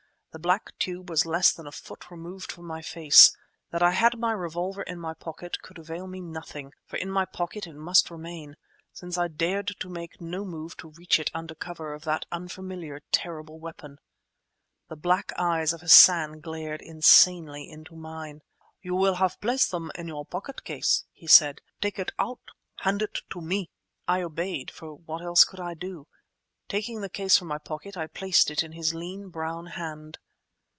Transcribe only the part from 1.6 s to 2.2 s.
a foot